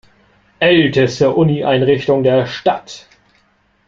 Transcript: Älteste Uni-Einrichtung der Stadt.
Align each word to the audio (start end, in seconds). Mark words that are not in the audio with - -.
Älteste 0.59 1.29
Uni-Einrichtung 1.29 2.23
der 2.23 2.47
Stadt. 2.47 3.07